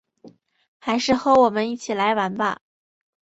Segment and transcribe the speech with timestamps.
[0.79, 2.59] 还是和我们一起来玩吧